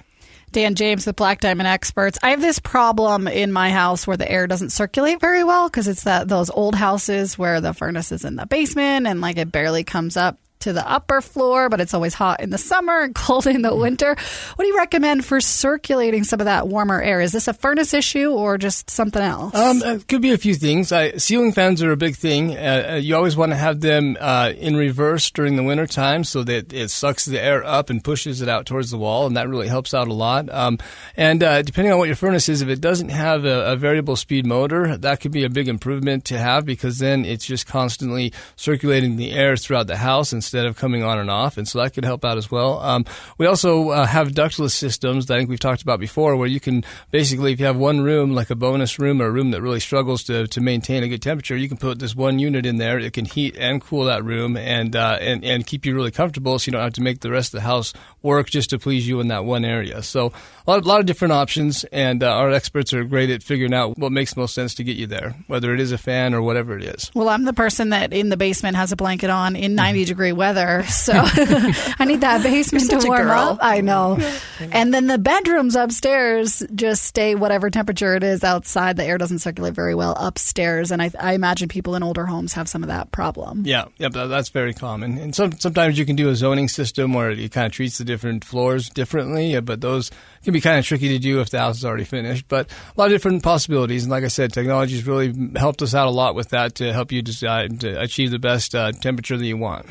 Dan 0.52 0.76
James 0.76 1.06
with 1.06 1.18
Black 1.18 1.42
Diamond 1.42 1.68
Experts. 1.68 2.18
I 2.24 2.30
have 2.30 2.42
this 2.42 2.60
problem 2.60 3.28
in 3.28 3.52
my 3.52 3.72
house 3.72 4.08
where 4.08 4.16
the 4.16 4.30
air 4.32 4.48
doesn't 4.48 4.70
circulate 4.70 5.20
very 5.20 5.44
well 5.44 5.68
because 5.68 5.88
it's 5.88 6.04
that 6.04 6.30
those 6.30 6.50
old 6.50 6.76
houses 6.76 7.38
where 7.38 7.60
the 7.60 7.74
furnace 7.74 8.12
is 8.12 8.24
in 8.24 8.36
the 8.36 8.46
basement 8.46 9.06
and 9.08 9.20
like 9.20 9.38
it 9.38 9.52
barely 9.52 9.84
comes 9.84 10.16
up 10.16 10.40
to 10.66 10.74
the 10.74 10.88
upper 10.90 11.22
floor, 11.22 11.70
but 11.70 11.80
it's 11.80 11.94
always 11.94 12.16
hot 12.16 12.42
in 12.42 12.50
the 12.50 12.58
summer 12.58 13.02
and 13.02 13.14
cold 13.26 13.48
in 13.48 13.62
the 13.62 13.76
winter. 13.76 14.16
What 14.56 14.64
do 14.64 14.68
you 14.68 14.78
recommend 14.78 15.24
for 15.24 15.40
circulating 15.40 16.24
some 16.24 16.42
of 16.42 16.46
that 16.46 16.68
warmer 16.68 17.02
air? 17.02 17.22
Is 17.22 17.32
this 17.32 17.48
a 17.48 17.54
furnace 17.54 17.94
issue 17.94 18.32
or 18.32 18.58
just 18.58 18.90
something 18.90 19.22
else? 19.22 19.54
Um, 19.54 19.82
it 19.84 20.08
could 20.08 20.22
be 20.22 20.32
a 20.32 20.38
few 20.38 20.56
things. 20.56 20.92
I, 20.92 21.18
ceiling 21.18 21.52
fans 21.52 21.84
are 21.84 21.92
a 21.92 21.98
big 21.98 22.16
thing. 22.16 22.56
Uh, 22.56 22.88
uh 22.90 22.96
you 22.96 23.16
always 23.16 23.38
want 23.38 23.52
to 23.52 23.56
have 23.56 23.82
them 23.82 24.18
uh, 24.20 24.54
in 24.58 24.76
reverse 24.76 25.30
during 25.30 25.56
the 25.56 25.64
winter 25.64 25.86
time 25.86 26.24
so 26.24 26.44
that 26.44 26.74
it 26.74 26.90
sucks 26.90 27.26
the 27.26 27.40
air 27.40 27.64
up 27.64 27.92
and 27.92 28.04
pushes 28.04 28.42
it 28.42 28.50
out 28.50 28.66
towards 28.66 28.90
the 28.90 28.98
wall, 28.98 29.28
and 29.28 29.38
that 29.38 29.48
really 29.48 29.68
helps 29.68 29.94
out 29.94 30.08
a 30.08 30.14
lot. 30.14 30.50
Um, 30.50 30.80
and 31.16 31.44
uh, 31.44 31.62
depending 31.62 31.94
on 31.94 32.00
what 32.00 32.08
your 32.08 32.16
furnace 32.16 32.50
is, 32.50 32.64
if 32.64 32.70
it 32.70 32.82
doesn't 32.82 33.10
have 33.10 33.46
a, 33.46 33.74
a 33.74 33.76
variable 33.76 34.16
speed 34.16 34.48
motor, 34.48 34.98
that 34.98 35.22
could 35.22 35.32
be 35.32 35.44
a 35.44 35.50
big 35.50 35.68
improvement 35.68 36.26
to 36.26 36.40
have 36.40 36.66
because 36.66 36.98
then 36.98 37.24
it's 37.24 37.46
just 37.46 37.68
constantly 37.68 38.34
circulating 38.56 39.18
the 39.18 39.32
air 39.32 39.56
throughout 39.56 39.86
the 39.86 39.98
house 39.98 40.34
instead 40.34 40.55
of 40.64 40.78
coming 40.78 41.04
on 41.04 41.20
and 41.20 41.30
off, 41.30 41.58
and 41.58 41.68
so 41.68 41.82
that 41.82 41.94
could 41.94 42.06
help 42.06 42.24
out 42.24 42.38
as 42.38 42.50
well. 42.50 42.80
Um, 42.80 43.04
we 43.38 43.46
also 43.46 43.90
uh, 43.90 44.06
have 44.06 44.34
ductless 44.34 44.74
systems 44.74 45.26
that 45.26 45.34
I 45.34 45.38
think 45.40 45.50
we've 45.50 45.60
talked 45.60 45.82
about 45.82 46.00
before, 46.00 46.38
where 46.38 46.48
you 46.48 46.62
can 46.62 46.86
basically, 47.12 47.52
if 47.52 47.60
you 47.60 47.66
have 47.66 47.76
one 47.76 48.02
room, 48.02 48.34
like 48.34 48.50
a 48.50 48.56
bonus 48.56 49.00
room 49.00 49.22
or 49.22 49.26
a 49.26 49.32
room 49.32 49.52
that 49.52 49.62
really 49.62 49.82
struggles 49.82 50.24
to, 50.24 50.48
to 50.48 50.62
maintain 50.62 51.04
a 51.04 51.10
good 51.10 51.22
temperature, 51.22 51.58
you 51.58 51.68
can 51.68 51.78
put 51.78 52.00
this 52.00 52.16
one 52.16 52.40
unit 52.40 52.66
in 52.66 52.78
there. 52.78 53.00
It 53.00 53.14
can 53.14 53.26
heat 53.26 53.58
and 53.58 53.82
cool 53.82 54.06
that 54.06 54.24
room 54.24 54.56
and, 54.56 54.96
uh, 54.96 55.18
and, 55.20 55.44
and 55.44 55.66
keep 55.68 55.86
you 55.86 55.96
really 55.96 56.12
comfortable 56.12 56.58
so 56.60 56.68
you 56.68 56.72
don't 56.74 56.84
have 56.84 56.94
to 56.94 57.02
make 57.02 57.20
the 57.22 57.32
rest 57.32 57.54
of 57.54 57.60
the 57.60 57.66
house 57.66 57.94
work 58.22 58.50
just 58.50 58.70
to 58.70 58.80
please 58.80 59.08
you 59.08 59.20
in 59.20 59.28
that 59.30 59.46
one 59.46 59.66
area. 59.66 60.02
So 60.04 60.32
a 60.68 60.72
lot, 60.72 60.84
a 60.84 60.88
lot 60.88 61.00
of 61.00 61.06
different 61.06 61.34
options, 61.34 61.84
and 61.86 62.24
uh, 62.24 62.32
our 62.32 62.52
experts 62.52 62.94
are 62.94 63.04
great 63.04 63.30
at 63.30 63.44
figuring 63.44 63.74
out 63.74 63.98
what 63.98 64.12
makes 64.12 64.36
most 64.36 64.54
sense 64.54 64.74
to 64.76 64.84
get 64.84 64.98
you 64.98 65.08
there, 65.08 65.36
whether 65.48 65.74
it 65.74 65.80
is 65.80 65.92
a 65.92 65.98
fan 65.98 66.34
or 66.34 66.42
whatever 66.42 66.78
it 66.78 66.84
is. 66.84 67.12
Well, 67.14 67.30
I'm 67.30 67.44
the 67.44 67.54
person 67.54 67.90
that 67.90 68.14
in 68.14 68.30
the 68.30 68.38
basement 68.38 68.76
has 68.76 68.92
a 68.92 68.96
blanket 68.96 69.30
on 69.30 69.56
in 69.56 69.76
90 69.76 70.06
degree 70.06 70.32
weather 70.36 70.84
so 70.84 71.14
I 71.16 72.06
need 72.06 72.22
that 72.22 72.44
basement 72.44 72.90
to 72.90 73.08
warm 73.08 73.30
up. 73.30 73.60
I 73.62 73.82
know. 73.82 74.18
And 74.60 74.94
then 74.94 75.08
the 75.08 75.18
bedrooms 75.18 75.76
upstairs 75.76 76.64
just 76.74 77.04
stay 77.04 77.36
whatever 77.36 77.70
temperature 77.70 78.16
it 78.16 78.24
is 78.24 78.44
outside. 78.44 78.98
The 78.98 79.06
air 79.06 79.18
doesn't 79.18 79.40
circulate 79.40 79.74
very 79.74 79.96
well 79.96 80.16
upstairs, 80.18 80.92
and 80.92 81.02
I, 81.02 81.12
I 81.20 81.34
imagine 81.34 81.68
people 81.68 81.96
in 81.96 82.04
older 82.04 82.26
homes 82.26 82.54
have 82.54 82.68
some 82.68 82.84
of 82.84 82.88
that 82.88 83.12
problem. 83.12 83.64
Yeah, 83.66 83.86
yeah, 83.98 84.10
that's 84.10 84.50
very 84.50 84.74
common. 84.74 85.18
And 85.18 85.36
some, 85.36 85.52
sometimes 85.54 85.98
you 85.98 86.06
can 86.06 86.16
do 86.16 86.30
a 86.30 86.36
zoning 86.36 86.68
system 86.68 87.14
where 87.14 87.32
it 87.32 87.52
kind 87.52 87.66
of 87.68 87.72
treats 87.72 87.98
the 87.98 88.06
different 88.06 88.44
floors 88.44 88.90
differently, 88.90 89.60
but 89.60 89.82
those 89.82 90.12
can 90.44 90.54
be 90.54 90.62
kind 90.62 90.80
of 90.80 90.86
tricky 90.86 91.10
to 91.10 91.20
do 91.20 91.42
if 91.42 91.50
the 91.50 91.60
house 91.60 91.78
is 91.78 91.86
already 91.86 92.04
finished. 92.04 92.48
But 92.48 92.70
a 92.70 93.00
lot 93.00 93.06
of 93.06 93.12
different 93.12 93.44
possibilities. 93.44 94.04
And 94.04 94.12
like 94.12 94.24
I 94.24 94.30
said, 94.30 94.54
technology 94.54 94.96
has 94.96 95.06
really 95.06 95.34
helped 95.56 95.82
us 95.82 95.94
out 95.94 96.08
a 96.08 96.12
lot 96.12 96.36
with 96.36 96.50
that 96.50 96.76
to 96.76 96.94
help 96.94 97.12
you 97.12 97.22
decide 97.22 97.82
to 97.82 98.00
achieve 98.02 98.32
the 98.32 98.40
best 98.40 98.74
uh, 98.76 98.92
temperature 98.92 99.38
that 99.38 99.46
you 99.46 99.58
want. 99.58 99.88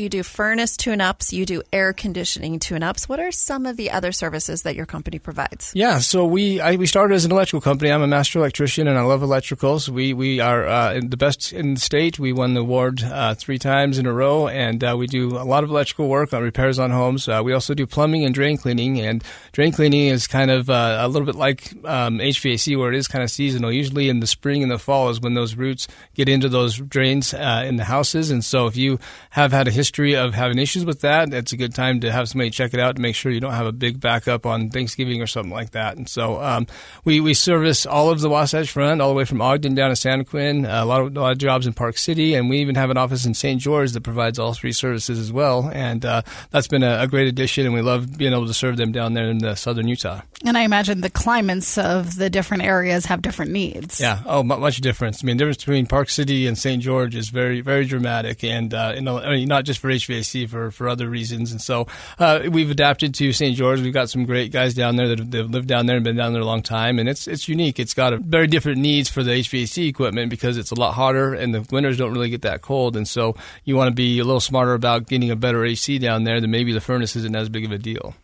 You 0.00 0.08
do 0.08 0.22
furnace 0.22 0.78
tune-ups, 0.78 1.30
you 1.30 1.44
do 1.44 1.62
air 1.74 1.92
conditioning 1.92 2.58
tune-ups. 2.58 3.06
What 3.06 3.20
are 3.20 3.30
some 3.30 3.66
of 3.66 3.76
the 3.76 3.90
other 3.90 4.12
services 4.12 4.62
that 4.62 4.74
your 4.74 4.86
company 4.86 5.18
provides? 5.18 5.72
Yeah, 5.74 5.98
so 5.98 6.24
we 6.24 6.58
I, 6.58 6.76
we 6.76 6.86
started 6.86 7.14
as 7.14 7.26
an 7.26 7.32
electrical 7.32 7.60
company. 7.60 7.92
I'm 7.92 8.00
a 8.00 8.06
master 8.06 8.38
electrician, 8.38 8.88
and 8.88 8.98
I 8.98 9.02
love 9.02 9.20
electricals. 9.20 9.90
We 9.90 10.14
we 10.14 10.40
are 10.40 10.66
uh, 10.66 11.00
the 11.06 11.18
best 11.18 11.52
in 11.52 11.74
the 11.74 11.80
state. 11.80 12.18
We 12.18 12.32
won 12.32 12.54
the 12.54 12.62
award 12.62 13.02
uh, 13.02 13.34
three 13.34 13.58
times 13.58 13.98
in 13.98 14.06
a 14.06 14.12
row, 14.12 14.48
and 14.48 14.82
uh, 14.82 14.96
we 14.96 15.06
do 15.06 15.36
a 15.36 15.44
lot 15.44 15.64
of 15.64 15.70
electrical 15.70 16.08
work 16.08 16.32
on 16.32 16.42
repairs 16.42 16.78
on 16.78 16.90
homes. 16.90 17.28
Uh, 17.28 17.42
we 17.44 17.52
also 17.52 17.74
do 17.74 17.86
plumbing 17.86 18.24
and 18.24 18.34
drain 18.34 18.56
cleaning, 18.56 18.98
and 19.02 19.22
drain 19.52 19.70
cleaning 19.70 20.06
is 20.06 20.26
kind 20.26 20.50
of 20.50 20.70
uh, 20.70 20.96
a 20.98 21.08
little 21.08 21.26
bit 21.26 21.34
like 21.34 21.74
um, 21.84 22.20
HVAC, 22.20 22.74
where 22.78 22.90
it 22.90 22.96
is 22.96 23.06
kind 23.06 23.22
of 23.22 23.30
seasonal. 23.30 23.70
Usually 23.70 24.08
in 24.08 24.20
the 24.20 24.26
spring 24.26 24.62
and 24.62 24.72
the 24.72 24.78
fall 24.78 25.10
is 25.10 25.20
when 25.20 25.34
those 25.34 25.56
roots 25.56 25.88
get 26.14 26.26
into 26.26 26.48
those 26.48 26.78
drains 26.78 27.34
uh, 27.34 27.64
in 27.66 27.76
the 27.76 27.84
houses, 27.84 28.30
and 28.30 28.42
so 28.42 28.66
if 28.66 28.78
you 28.78 28.98
have 29.28 29.52
had 29.52 29.68
a 29.68 29.70
history 29.70 29.89
of 29.98 30.34
having 30.34 30.58
issues 30.58 30.84
with 30.84 31.00
that, 31.00 31.32
it's 31.32 31.52
a 31.52 31.56
good 31.56 31.74
time 31.74 32.00
to 32.00 32.12
have 32.12 32.28
somebody 32.28 32.50
check 32.50 32.74
it 32.74 32.80
out 32.80 32.96
to 32.96 33.02
make 33.02 33.14
sure 33.14 33.32
you 33.32 33.40
don't 33.40 33.52
have 33.52 33.66
a 33.66 33.72
big 33.72 34.00
backup 34.00 34.46
on 34.46 34.70
Thanksgiving 34.70 35.20
or 35.20 35.26
something 35.26 35.52
like 35.52 35.70
that. 35.72 35.96
And 35.96 36.08
so 36.08 36.40
um, 36.42 36.66
we, 37.04 37.20
we 37.20 37.34
service 37.34 37.86
all 37.86 38.10
of 38.10 38.20
the 38.20 38.28
Wasatch 38.28 38.70
Front, 38.70 39.00
all 39.00 39.08
the 39.08 39.14
way 39.14 39.24
from 39.24 39.40
Ogden 39.40 39.74
down 39.74 39.90
to 39.90 39.96
Santaquin, 39.96 40.66
a 40.66 40.84
lot 40.84 41.02
of, 41.02 41.16
a 41.16 41.20
lot 41.20 41.32
of 41.32 41.38
jobs 41.38 41.66
in 41.66 41.72
Park 41.72 41.98
City, 41.98 42.34
and 42.34 42.48
we 42.48 42.58
even 42.58 42.74
have 42.74 42.90
an 42.90 42.96
office 42.96 43.24
in 43.24 43.34
St. 43.34 43.60
George 43.60 43.92
that 43.92 44.02
provides 44.02 44.38
all 44.38 44.54
three 44.54 44.72
services 44.72 45.18
as 45.18 45.32
well. 45.32 45.70
And 45.72 46.04
uh, 46.04 46.22
that's 46.50 46.68
been 46.68 46.82
a, 46.82 47.00
a, 47.02 47.06
great 47.06 47.28
addition, 47.28 47.66
and 47.66 47.74
we 47.74 47.82
love 47.82 48.18
being 48.18 48.32
able 48.32 48.46
to 48.46 48.54
serve 48.54 48.76
them 48.76 48.92
down 48.92 49.14
there 49.14 49.28
in 49.28 49.38
the 49.38 49.54
southern 49.54 49.88
Utah. 49.88 50.22
And 50.44 50.56
I 50.56 50.62
imagine 50.62 51.00
the 51.00 51.10
climates 51.10 51.76
of 51.76 52.16
the 52.16 52.30
different 52.30 52.62
areas 52.64 53.06
have 53.06 53.22
different 53.22 53.52
needs. 53.52 54.00
Yeah. 54.00 54.22
Oh, 54.26 54.42
much 54.42 54.78
difference. 54.78 55.22
I 55.22 55.26
mean, 55.26 55.36
the 55.36 55.42
difference 55.44 55.58
between 55.58 55.86
Park 55.86 56.08
City 56.08 56.46
and 56.46 56.56
St. 56.56 56.82
George 56.82 57.14
is 57.14 57.28
very, 57.28 57.60
very 57.60 57.84
dramatic, 57.84 58.42
and 58.42 58.72
uh, 58.72 58.92
you 58.94 59.02
know, 59.02 59.18
I 59.18 59.36
mean, 59.36 59.48
not 59.48 59.64
just 59.64 59.69
for 59.78 59.88
HVAC, 59.88 60.48
for 60.48 60.70
for 60.70 60.88
other 60.88 61.08
reasons. 61.08 61.52
And 61.52 61.60
so 61.60 61.86
uh, 62.18 62.40
we've 62.50 62.70
adapted 62.70 63.14
to 63.14 63.32
St. 63.32 63.56
George. 63.56 63.80
We've 63.80 63.92
got 63.92 64.10
some 64.10 64.24
great 64.24 64.52
guys 64.52 64.74
down 64.74 64.96
there 64.96 65.08
that 65.08 65.18
have, 65.18 65.32
have 65.32 65.50
lived 65.50 65.68
down 65.68 65.86
there 65.86 65.96
and 65.96 66.04
been 66.04 66.16
down 66.16 66.32
there 66.32 66.42
a 66.42 66.46
long 66.46 66.62
time, 66.62 66.98
and 66.98 67.08
it's 67.08 67.26
it's 67.28 67.48
unique. 67.48 67.78
It's 67.78 67.94
got 67.94 68.12
a 68.12 68.18
very 68.18 68.46
different 68.46 68.78
needs 68.78 69.08
for 69.08 69.22
the 69.22 69.32
HVAC 69.32 69.88
equipment 69.88 70.30
because 70.30 70.56
it's 70.56 70.70
a 70.70 70.74
lot 70.74 70.94
hotter, 70.94 71.34
and 71.34 71.54
the 71.54 71.66
winters 71.70 71.98
don't 71.98 72.12
really 72.12 72.30
get 72.30 72.42
that 72.42 72.62
cold, 72.62 72.96
and 72.96 73.06
so 73.06 73.36
you 73.64 73.76
want 73.76 73.88
to 73.88 73.94
be 73.94 74.18
a 74.18 74.24
little 74.24 74.40
smarter 74.40 74.74
about 74.74 75.06
getting 75.06 75.30
a 75.30 75.36
better 75.36 75.64
AC 75.64 75.98
down 75.98 76.24
there. 76.24 76.40
Then 76.40 76.50
maybe 76.50 76.72
the 76.72 76.80
furnace 76.80 77.16
isn't 77.16 77.36
as 77.36 77.48
big 77.48 77.64
of 77.64 77.72
a 77.72 77.78
deal. 77.78 78.14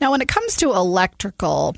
Now, 0.00 0.12
when 0.12 0.20
it 0.20 0.28
comes 0.28 0.56
to 0.56 0.70
electrical, 0.70 1.76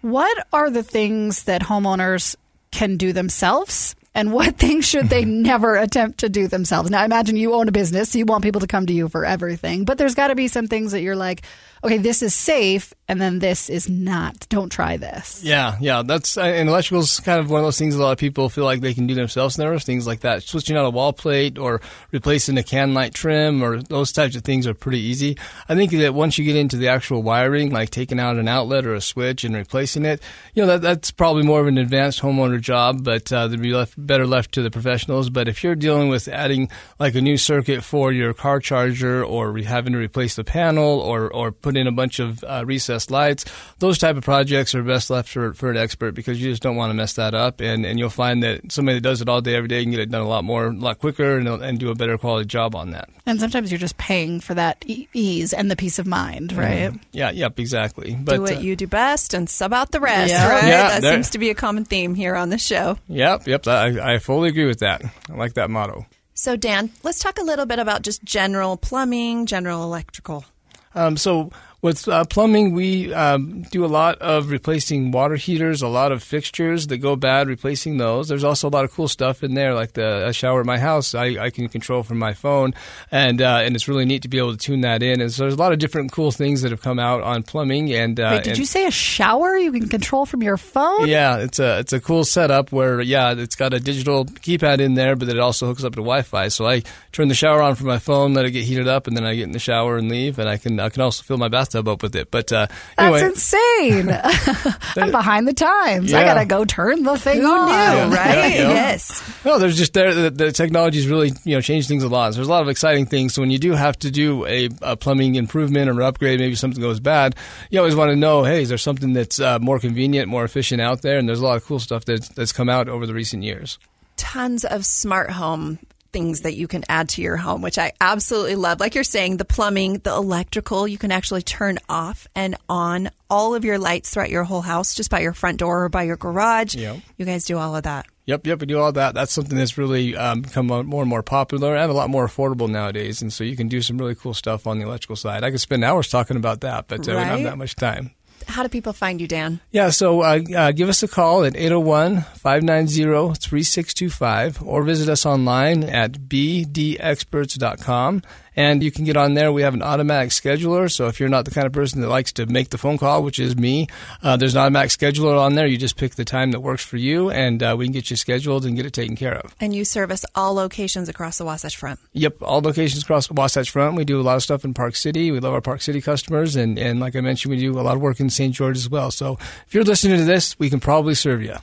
what 0.00 0.46
are 0.52 0.68
the 0.70 0.82
things 0.82 1.44
that 1.44 1.62
homeowners 1.62 2.34
can 2.72 2.96
do 2.96 3.12
themselves? 3.12 3.94
And 4.14 4.32
what 4.32 4.56
things 4.58 4.86
should 4.86 5.08
they 5.08 5.24
never 5.24 5.76
attempt 5.76 6.18
to 6.20 6.28
do 6.28 6.48
themselves? 6.48 6.90
Now, 6.90 7.04
imagine 7.04 7.36
you 7.36 7.54
own 7.54 7.68
a 7.68 7.72
business, 7.72 8.10
so 8.10 8.18
you 8.18 8.26
want 8.26 8.44
people 8.44 8.60
to 8.60 8.66
come 8.66 8.86
to 8.86 8.92
you 8.92 9.08
for 9.08 9.24
everything, 9.24 9.84
but 9.84 9.98
there's 9.98 10.14
got 10.14 10.28
to 10.28 10.34
be 10.34 10.48
some 10.48 10.66
things 10.66 10.92
that 10.92 11.02
you're 11.02 11.16
like, 11.16 11.42
okay, 11.84 11.98
this 11.98 12.22
is 12.22 12.34
safe, 12.34 12.94
and 13.08 13.20
then 13.20 13.40
this 13.40 13.68
is 13.68 13.88
not. 13.88 14.46
Don't 14.48 14.70
try 14.70 14.96
this. 14.96 15.42
Yeah, 15.42 15.76
yeah, 15.80 16.02
that's 16.02 16.38
uh, 16.38 16.42
and 16.42 16.68
electrical's 16.68 17.20
kind 17.20 17.40
of 17.40 17.50
one 17.50 17.60
of 17.60 17.66
those 17.66 17.78
things 17.78 17.94
a 17.94 18.02
lot 18.02 18.12
of 18.12 18.18
people 18.18 18.48
feel 18.48 18.64
like 18.64 18.80
they 18.80 18.94
can 18.94 19.06
do 19.06 19.14
themselves. 19.14 19.56
And 19.56 19.62
there 19.62 19.72
are 19.72 19.78
things 19.78 20.06
like 20.06 20.20
that, 20.20 20.42
switching 20.42 20.76
out 20.76 20.84
a 20.84 20.90
wall 20.90 21.12
plate 21.12 21.58
or 21.58 21.80
replacing 22.10 22.56
a 22.58 22.62
can 22.62 22.94
light 22.94 23.14
trim 23.14 23.62
or 23.62 23.82
those 23.82 24.12
types 24.12 24.36
of 24.36 24.44
things 24.44 24.66
are 24.66 24.74
pretty 24.74 25.00
easy. 25.00 25.36
I 25.68 25.74
think 25.74 25.90
that 25.92 26.14
once 26.14 26.38
you 26.38 26.44
get 26.44 26.56
into 26.56 26.76
the 26.76 26.88
actual 26.88 27.22
wiring, 27.22 27.70
like 27.70 27.90
taking 27.90 28.20
out 28.20 28.36
an 28.36 28.48
outlet 28.48 28.86
or 28.86 28.94
a 28.94 29.00
switch 29.00 29.44
and 29.44 29.54
replacing 29.54 30.04
it, 30.04 30.22
you 30.54 30.62
know 30.62 30.68
that 30.68 30.82
that's 30.82 31.10
probably 31.10 31.42
more 31.42 31.60
of 31.60 31.66
an 31.66 31.78
advanced 31.78 32.22
homeowner 32.22 32.60
job, 32.60 33.04
but 33.04 33.32
uh, 33.32 33.48
they'd 33.48 33.60
be 33.60 33.72
left, 33.72 33.94
better 33.98 34.26
left 34.26 34.52
to 34.52 34.62
the 34.62 34.70
professionals. 34.70 35.30
But 35.30 35.48
if 35.48 35.64
you're 35.64 35.74
dealing 35.74 36.08
with 36.08 36.28
adding 36.28 36.70
like 36.98 37.14
a 37.14 37.20
new 37.20 37.36
circuit 37.36 37.82
for 37.82 38.12
your 38.12 38.32
car 38.32 38.60
charger 38.60 39.24
or 39.24 39.58
having 39.58 39.92
to 39.92 39.98
replace 39.98 40.36
the 40.36 40.44
panel 40.44 41.00
or 41.00 41.30
or 41.32 41.52
in 41.76 41.86
a 41.86 41.92
bunch 41.92 42.18
of 42.18 42.42
uh, 42.44 42.62
recessed 42.66 43.10
lights, 43.10 43.44
those 43.78 43.98
type 43.98 44.16
of 44.16 44.24
projects 44.24 44.74
are 44.74 44.82
best 44.82 45.10
left 45.10 45.28
for, 45.28 45.52
for 45.54 45.70
an 45.70 45.76
expert 45.76 46.12
because 46.14 46.40
you 46.42 46.50
just 46.50 46.62
don't 46.62 46.76
want 46.76 46.90
to 46.90 46.94
mess 46.94 47.14
that 47.14 47.34
up. 47.34 47.60
And, 47.60 47.84
and 47.86 47.98
you'll 47.98 48.10
find 48.10 48.42
that 48.42 48.72
somebody 48.72 48.96
that 48.98 49.02
does 49.02 49.20
it 49.20 49.28
all 49.28 49.40
day, 49.40 49.54
every 49.54 49.68
day 49.68 49.82
can 49.82 49.90
get 49.90 50.00
it 50.00 50.10
done 50.10 50.22
a 50.22 50.28
lot 50.28 50.44
more, 50.44 50.66
a 50.66 50.72
lot 50.72 50.98
quicker 50.98 51.36
and, 51.38 51.48
and 51.48 51.78
do 51.78 51.90
a 51.90 51.94
better 51.94 52.16
quality 52.18 52.46
job 52.46 52.74
on 52.74 52.90
that. 52.90 53.08
And 53.26 53.38
sometimes 53.40 53.70
you're 53.70 53.78
just 53.78 53.98
paying 53.98 54.40
for 54.40 54.54
that 54.54 54.82
e- 54.86 55.08
ease 55.12 55.52
and 55.52 55.70
the 55.70 55.76
peace 55.76 55.98
of 55.98 56.06
mind, 56.06 56.52
right? 56.52 56.92
Yeah, 57.12 57.30
yep, 57.30 57.58
exactly. 57.58 58.16
But, 58.20 58.34
do 58.36 58.42
what 58.42 58.56
uh, 58.56 58.60
you 58.60 58.74
do 58.76 58.86
best 58.86 59.34
and 59.34 59.48
sub 59.48 59.72
out 59.72 59.92
the 59.92 60.00
rest, 60.00 60.30
Yeah. 60.30 60.48
right? 60.48 60.64
Yeah, 60.64 60.88
that 60.88 61.02
there- 61.02 61.12
seems 61.12 61.30
to 61.30 61.38
be 61.38 61.50
a 61.50 61.54
common 61.54 61.84
theme 61.84 62.14
here 62.14 62.34
on 62.34 62.48
the 62.50 62.58
show. 62.58 62.98
Yep, 63.08 63.46
yep, 63.46 63.66
I, 63.68 64.14
I 64.14 64.18
fully 64.18 64.48
agree 64.48 64.66
with 64.66 64.80
that. 64.80 65.02
I 65.30 65.34
like 65.34 65.54
that 65.54 65.70
motto. 65.70 66.06
So, 66.34 66.56
Dan, 66.56 66.90
let's 67.04 67.18
talk 67.20 67.38
a 67.38 67.42
little 67.44 67.66
bit 67.66 67.78
about 67.78 68.02
just 68.02 68.24
general 68.24 68.76
plumbing, 68.76 69.46
general 69.46 69.84
electrical. 69.84 70.44
Um, 70.94 71.16
so 71.16 71.50
with 71.82 72.06
uh, 72.06 72.24
plumbing, 72.24 72.72
we 72.74 73.12
um, 73.12 73.62
do 73.72 73.84
a 73.84 73.86
lot 73.88 74.16
of 74.20 74.50
replacing 74.50 75.10
water 75.10 75.34
heaters, 75.34 75.82
a 75.82 75.88
lot 75.88 76.12
of 76.12 76.22
fixtures 76.22 76.86
that 76.86 76.98
go 76.98 77.16
bad, 77.16 77.48
replacing 77.48 77.96
those. 77.98 78.28
There's 78.28 78.44
also 78.44 78.68
a 78.68 78.70
lot 78.70 78.84
of 78.84 78.92
cool 78.92 79.08
stuff 79.08 79.42
in 79.42 79.54
there, 79.54 79.74
like 79.74 79.94
the 79.94 80.28
a 80.28 80.32
shower 80.32 80.60
at 80.60 80.66
my 80.66 80.78
house. 80.78 81.12
I, 81.12 81.44
I 81.44 81.50
can 81.50 81.68
control 81.68 82.04
from 82.04 82.18
my 82.18 82.34
phone, 82.34 82.72
and 83.10 83.42
uh, 83.42 83.62
and 83.64 83.74
it's 83.74 83.88
really 83.88 84.04
neat 84.04 84.22
to 84.22 84.28
be 84.28 84.38
able 84.38 84.52
to 84.52 84.58
tune 84.58 84.82
that 84.82 85.02
in. 85.02 85.20
And 85.20 85.32
so 85.32 85.42
there's 85.42 85.54
a 85.54 85.58
lot 85.58 85.72
of 85.72 85.80
different 85.80 86.12
cool 86.12 86.30
things 86.30 86.62
that 86.62 86.70
have 86.70 86.82
come 86.82 87.00
out 87.00 87.20
on 87.22 87.42
plumbing. 87.42 87.92
And 87.92 88.20
uh, 88.20 88.28
Wait, 88.34 88.44
did 88.44 88.50
and- 88.50 88.58
you 88.60 88.64
say 88.64 88.86
a 88.86 88.92
shower 88.92 89.56
you 89.56 89.72
can 89.72 89.88
control 89.88 90.24
from 90.24 90.40
your 90.40 90.56
phone? 90.56 91.08
Yeah, 91.08 91.38
it's 91.38 91.58
a 91.58 91.80
it's 91.80 91.92
a 91.92 91.98
cool 91.98 92.22
setup 92.24 92.70
where 92.70 93.00
yeah, 93.00 93.32
it's 93.32 93.56
got 93.56 93.74
a 93.74 93.80
digital 93.80 94.24
keypad 94.24 94.78
in 94.78 94.94
there, 94.94 95.16
but 95.16 95.28
it 95.28 95.40
also 95.40 95.66
hooks 95.66 95.82
up 95.82 95.94
to 95.94 96.00
Wi-Fi. 96.00 96.46
So 96.46 96.64
I 96.68 96.84
turn 97.10 97.26
the 97.26 97.34
shower 97.34 97.60
on 97.60 97.74
from 97.74 97.88
my 97.88 97.98
phone, 97.98 98.34
let 98.34 98.44
it 98.44 98.52
get 98.52 98.62
heated 98.66 98.86
up, 98.86 99.08
and 99.08 99.16
then 99.16 99.24
I 99.24 99.34
get 99.34 99.44
in 99.44 99.52
the 99.52 99.58
shower 99.58 99.96
and 99.96 100.08
leave. 100.08 100.38
And 100.38 100.48
I 100.48 100.58
can 100.58 100.78
I 100.78 100.88
can 100.88 101.02
also 101.02 101.24
fill 101.24 101.38
my 101.38 101.48
bathtub 101.72 101.88
up 101.88 102.02
with 102.02 102.14
it. 102.16 102.30
But 102.30 102.52
uh, 102.52 102.66
That's 102.96 103.22
insane. 103.22 104.10
I'm 104.96 105.10
behind 105.10 105.48
the 105.48 105.52
times. 105.54 106.12
I 106.12 106.24
gotta 106.24 106.44
go 106.44 106.64
turn 106.64 107.02
the 107.02 107.16
thing 107.18 107.40
Who 107.40 107.46
on. 107.50 107.66
knew, 107.66 107.72
Yeah. 107.72 108.14
right? 108.14 108.54
Yeah. 108.54 108.68
Yes. 108.72 109.22
No, 109.44 109.58
there's 109.58 109.76
just 109.76 109.92
there 109.94 110.14
the, 110.14 110.30
the 110.30 110.52
technology's 110.52 111.06
really 111.08 111.32
you 111.44 111.54
know 111.56 111.60
changed 111.60 111.88
things 111.88 112.02
a 112.02 112.08
lot. 112.08 112.32
So 112.32 112.36
there's 112.36 112.48
a 112.48 112.50
lot 112.50 112.62
of 112.62 112.68
exciting 112.68 113.06
things. 113.06 113.34
So 113.34 113.42
when 113.42 113.50
you 113.50 113.58
do 113.58 113.72
have 113.72 113.98
to 114.00 114.10
do 114.10 114.46
a, 114.46 114.68
a 114.82 114.96
plumbing 114.96 115.34
improvement 115.36 115.88
or 115.90 116.02
upgrade, 116.02 116.40
maybe 116.40 116.54
something 116.54 116.80
goes 116.80 117.00
bad, 117.00 117.34
you 117.70 117.78
always 117.78 117.96
want 117.96 118.10
to 118.10 118.16
know, 118.16 118.44
hey, 118.44 118.62
is 118.62 118.68
there 118.68 118.78
something 118.78 119.12
that's 119.12 119.40
uh, 119.40 119.58
more 119.58 119.78
convenient, 119.78 120.28
more 120.28 120.44
efficient 120.44 120.80
out 120.80 121.02
there? 121.02 121.18
And 121.18 121.28
there's 121.28 121.40
a 121.40 121.44
lot 121.44 121.56
of 121.56 121.64
cool 121.64 121.80
stuff 121.80 122.04
that's 122.04 122.28
that's 122.30 122.52
come 122.52 122.68
out 122.68 122.88
over 122.88 123.06
the 123.06 123.14
recent 123.14 123.42
years. 123.42 123.78
Tons 124.16 124.64
of 124.64 124.84
smart 124.84 125.30
home 125.30 125.78
things 126.12 126.42
that 126.42 126.54
you 126.54 126.68
can 126.68 126.84
add 126.88 127.08
to 127.10 127.22
your 127.22 127.36
home, 127.36 127.62
which 127.62 127.78
I 127.78 127.92
absolutely 128.00 128.56
love. 128.56 128.80
Like 128.80 128.94
you're 128.94 129.04
saying, 129.04 129.38
the 129.38 129.44
plumbing, 129.44 129.98
the 129.98 130.12
electrical, 130.12 130.86
you 130.86 130.98
can 130.98 131.10
actually 131.10 131.42
turn 131.42 131.78
off 131.88 132.26
and 132.34 132.56
on 132.68 133.10
all 133.30 133.54
of 133.54 133.64
your 133.64 133.78
lights 133.78 134.10
throughout 134.10 134.30
your 134.30 134.44
whole 134.44 134.60
house 134.60 134.94
just 134.94 135.10
by 135.10 135.20
your 135.20 135.32
front 135.32 135.58
door 135.58 135.84
or 135.84 135.88
by 135.88 136.02
your 136.02 136.16
garage. 136.16 136.74
Yep. 136.74 136.98
You 137.16 137.24
guys 137.24 137.44
do 137.44 137.58
all 137.58 137.74
of 137.74 137.84
that. 137.84 138.06
Yep, 138.26 138.46
yep, 138.46 138.60
we 138.60 138.66
do 138.66 138.78
all 138.78 138.92
that. 138.92 139.14
That's 139.14 139.32
something 139.32 139.58
that's 139.58 139.76
really 139.76 140.14
um, 140.16 140.42
become 140.42 140.66
more 140.68 141.02
and 141.02 141.08
more 141.08 141.24
popular 141.24 141.74
and 141.74 141.90
a 141.90 141.94
lot 141.94 142.08
more 142.08 142.26
affordable 142.26 142.68
nowadays. 142.68 143.20
And 143.20 143.32
so 143.32 143.42
you 143.42 143.56
can 143.56 143.66
do 143.66 143.82
some 143.82 143.98
really 143.98 144.14
cool 144.14 144.32
stuff 144.32 144.66
on 144.66 144.78
the 144.78 144.86
electrical 144.86 145.16
side. 145.16 145.42
I 145.42 145.50
could 145.50 145.60
spend 145.60 145.82
hours 145.82 146.08
talking 146.08 146.36
about 146.36 146.60
that, 146.60 146.86
but 146.86 147.00
uh, 147.00 147.12
we 147.12 147.16
don't 147.16 147.26
have 147.26 147.42
that 147.42 147.58
much 147.58 147.74
time. 147.74 148.12
How 148.46 148.62
do 148.62 148.68
people 148.68 148.92
find 148.92 149.20
you, 149.20 149.28
Dan? 149.28 149.60
Yeah, 149.70 149.90
so 149.90 150.22
uh, 150.22 150.40
uh, 150.56 150.72
give 150.72 150.88
us 150.88 151.02
a 151.02 151.08
call 151.08 151.44
at 151.44 151.56
801 151.56 152.22
590 152.22 153.34
3625 153.38 154.62
or 154.62 154.82
visit 154.82 155.08
us 155.08 155.26
online 155.26 155.84
at 155.84 156.12
bdexperts.com. 156.28 158.22
And 158.56 158.82
you 158.82 158.90
can 158.90 159.04
get 159.04 159.16
on 159.16 159.34
there. 159.34 159.52
We 159.52 159.62
have 159.62 159.74
an 159.74 159.82
automatic 159.82 160.30
scheduler. 160.30 160.90
So 160.90 161.06
if 161.06 161.20
you're 161.20 161.28
not 161.28 161.44
the 161.44 161.50
kind 161.50 161.66
of 161.66 161.72
person 161.72 162.00
that 162.00 162.08
likes 162.08 162.32
to 162.32 162.46
make 162.46 162.70
the 162.70 162.78
phone 162.78 162.98
call, 162.98 163.22
which 163.22 163.38
is 163.38 163.56
me, 163.56 163.88
uh, 164.22 164.36
there's 164.36 164.54
an 164.54 164.60
automatic 164.60 164.90
scheduler 164.90 165.38
on 165.38 165.54
there. 165.54 165.66
You 165.66 165.78
just 165.78 165.96
pick 165.96 166.14
the 166.14 166.24
time 166.24 166.50
that 166.52 166.60
works 166.60 166.84
for 166.84 166.96
you, 166.96 167.30
and 167.30 167.62
uh, 167.62 167.74
we 167.78 167.86
can 167.86 167.92
get 167.92 168.10
you 168.10 168.16
scheduled 168.16 168.64
and 168.64 168.76
get 168.76 168.86
it 168.86 168.92
taken 168.92 169.16
care 169.16 169.34
of. 169.34 169.54
And 169.60 169.74
you 169.74 169.84
service 169.84 170.24
all 170.34 170.54
locations 170.54 171.08
across 171.08 171.38
the 171.38 171.44
Wasatch 171.44 171.76
Front. 171.76 172.00
Yep, 172.12 172.42
all 172.42 172.60
locations 172.60 173.02
across 173.02 173.26
the 173.26 173.34
Wasatch 173.34 173.70
Front. 173.70 173.96
We 173.96 174.04
do 174.04 174.20
a 174.20 174.22
lot 174.22 174.36
of 174.36 174.42
stuff 174.42 174.64
in 174.64 174.74
Park 174.74 174.96
City. 174.96 175.30
We 175.30 175.40
love 175.40 175.54
our 175.54 175.60
Park 175.60 175.82
City 175.82 176.00
customers, 176.00 176.56
and, 176.56 176.78
and 176.78 177.00
like 177.00 177.16
I 177.16 177.20
mentioned, 177.20 177.54
we 177.54 177.60
do 177.60 177.78
a 177.78 177.82
lot 177.82 177.96
of 177.96 178.02
work 178.02 178.20
in 178.20 178.30
St. 178.30 178.54
George 178.54 178.76
as 178.76 178.88
well. 178.88 179.10
So 179.10 179.38
if 179.66 179.74
you're 179.74 179.84
listening 179.84 180.18
to 180.18 180.24
this, 180.24 180.58
we 180.58 180.70
can 180.70 180.80
probably 180.80 181.14
serve 181.14 181.42
you. 181.42 181.56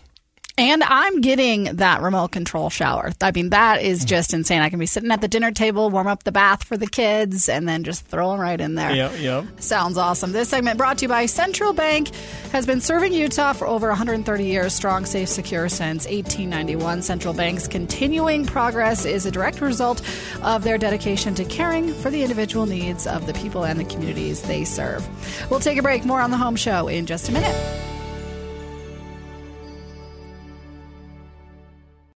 And 0.60 0.84
I'm 0.84 1.22
getting 1.22 1.78
that 1.78 2.01
remote 2.01 2.34
control 2.34 2.70
shower. 2.70 3.13
I 3.22 3.32
mean, 3.32 3.51
that 3.51 3.82
is 3.82 4.04
mm. 4.04 4.08
just 4.08 4.34
insane. 4.34 4.60
I 4.60 4.70
can 4.70 4.78
be 4.78 4.88
sitting 4.88 5.10
at 5.10 5.22
the 5.22 5.30
dinner 5.30 5.54
table, 5.54 5.89
warm 5.89 6.08
up 6.08 6.24
the 6.24 6.34
bath 6.34 6.66
for 6.66 6.75
the 6.75 6.86
kids, 6.86 7.48
and 7.48 7.66
then 7.66 7.86
just 7.86 8.06
throw 8.06 8.32
them 8.32 8.42
right 8.42 8.60
in 8.60 8.75
there. 8.75 8.94
Yep, 8.94 9.20
yep. 9.20 9.62
Sounds 9.62 9.98
awesome. 9.98 10.34
This 10.34 10.50
segment 10.50 10.78
brought 10.78 10.98
to 10.98 11.06
you 11.06 11.08
by 11.08 11.28
Central 11.28 11.72
Bank 11.72 12.13
has 12.51 12.66
been 12.66 12.82
serving 12.82 13.13
Utah 13.13 13.54
for 13.54 13.70
over 13.70 13.88
130 13.88 14.44
years. 14.44 14.74
Strong, 14.74 15.06
safe, 15.06 15.30
secure 15.30 15.70
since 15.70 16.04
1891. 16.04 17.04
Central 17.04 17.34
Bank's 17.34 17.66
continuing 17.66 18.46
progress 18.46 19.06
is 19.06 19.25
a 19.25 19.32
direct 19.32 19.62
result 19.62 20.01
of 20.42 20.66
their 20.66 20.78
dedication 20.78 21.34
to 21.36 21.46
caring 21.46 21.94
for 21.94 22.10
the 22.10 22.22
individual 22.22 22.66
needs 22.66 23.08
of 23.08 23.28
the 23.28 23.34
people 23.34 23.63
and 23.63 23.80
the 23.80 23.86
communities 23.86 24.42
they 24.42 24.66
serve. 24.66 25.08
We'll 25.50 25.62
take 25.62 25.78
a 25.78 25.82
break. 25.82 26.04
More 26.04 26.20
on 26.20 26.32
the 26.32 26.38
home 26.38 26.58
show 26.58 26.89
in 26.89 27.06
just 27.06 27.30
a 27.30 27.32
minute. 27.32 27.88